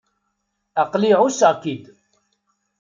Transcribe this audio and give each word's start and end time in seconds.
Aql-i 0.81 1.11
ɛusseɣ-k-id. 1.19 1.83